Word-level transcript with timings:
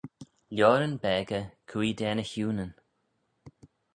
Lioaryn 0.55 0.95
beggey 1.03 1.45
cooie 1.69 1.95
da 1.97 2.11
ny 2.13 2.25
h-Ewnyn. 2.31 2.71